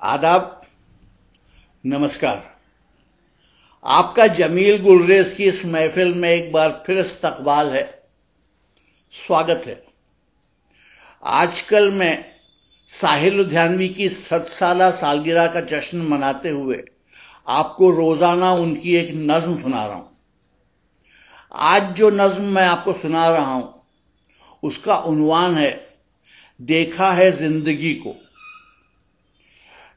[0.00, 0.42] آداب،
[1.84, 2.36] نمسکار۔
[3.82, 7.86] آپ کا جمیل گلریز کی اس محفل میں ایک بار پھر استقبال ہے۔
[9.26, 9.74] سواگت ہے۔
[11.20, 12.16] آج کل میں
[13.00, 16.78] ساحل لدھیانوی کی ست سالہ سالگرہ کا جشن مناتے ہوئے
[17.44, 20.08] آپ کو روزانہ ان کی ایک نظم سنا رہا ہوں۔
[21.50, 23.72] آج جو نظم میں آپ کو سنا رہا ہوں،
[24.62, 25.76] اس کا عنوان ہے،
[26.58, 28.14] دیکھا ہے زندگی کو۔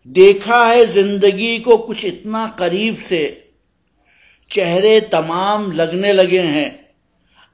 [0.03, 3.35] دیکھا ہے زندگی کو کچھ اتنا قریب سے۔
[4.49, 6.69] چہرے تمام لگنے لگے ہیں،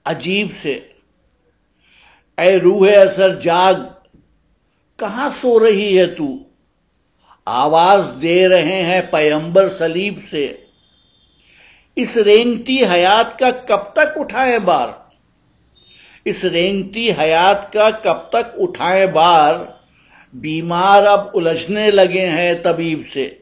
[0.05, 0.79] عجیب سے۔
[2.37, 3.73] اے روح اثر جاگ،
[4.97, 6.25] کہاں سو رہی ہے تو؟
[7.45, 10.57] آواز دے رہے ہیں پیمبر سلیب سے۔
[11.95, 14.87] اس رینگتی حیات کا کب تک اٹھائے بار؟
[16.25, 19.76] اس رینگتی حیات کا کب تک اٹھائے بار؟
[20.33, 23.35] بیمار اب الجھنے لگے ہیں طبیب سے۔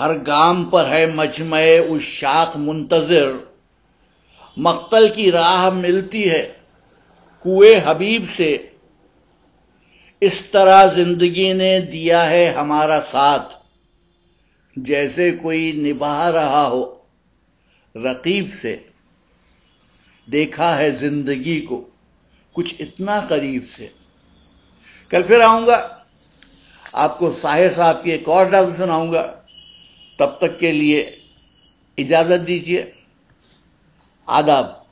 [0.00, 3.32] ہر گام پر ہے مجمع اس شاخ منتظر۔
[4.56, 6.52] مقتل کی راہ ملتی ہے
[7.38, 8.56] کوئے حبیب سے۔
[10.20, 13.56] اس طرح زندگی نے دیا ہے ہمارا ساتھ۔
[14.76, 16.94] جیسے کوئی نبھا رہا ہو
[17.94, 18.76] رقیب سے۔
[20.32, 21.88] دیکھا ہے زندگی کو
[22.52, 23.88] کچھ اتنا قریب سے۔
[25.08, 25.88] کل پھر آؤں گا۔
[26.92, 29.32] آپ کو ساحر صاحب کی ایک اور ڈال سناؤں گا۔
[30.18, 31.00] تب تک کے لیے
[31.98, 32.90] اجازت دیجیے
[34.26, 34.85] آداب۔